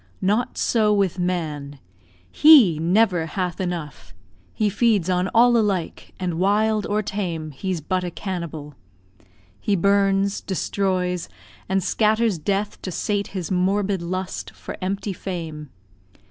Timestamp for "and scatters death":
11.69-12.81